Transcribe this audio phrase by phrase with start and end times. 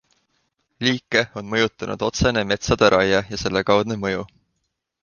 [0.87, 4.27] Liike on mõjutanud otsene metsade raie ja selle kaudne mõju.